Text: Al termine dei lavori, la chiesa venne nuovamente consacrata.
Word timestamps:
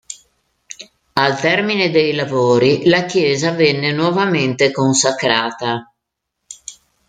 Al 1.13 1.39
termine 1.39 1.91
dei 1.91 2.15
lavori, 2.15 2.87
la 2.89 3.05
chiesa 3.05 3.51
venne 3.51 3.91
nuovamente 3.91 4.71
consacrata. 4.71 5.93